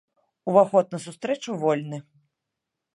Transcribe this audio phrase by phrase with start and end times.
[0.49, 1.97] Уваход на сустрэчу вольны.